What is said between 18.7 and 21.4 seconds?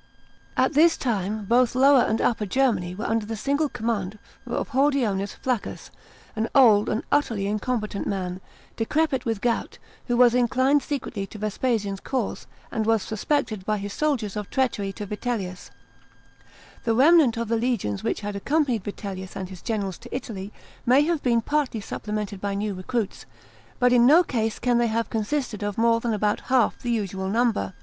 Vitellius and his generals to Italy may have